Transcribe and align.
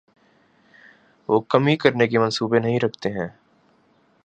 وہ 1.29 1.39
کمی 1.39 1.75
کرنے 1.77 2.07
کے 2.07 2.19
منصوبے 2.19 2.59
نہیں 2.59 2.79
رکھتے 2.79 3.09
ہیں 3.09 3.27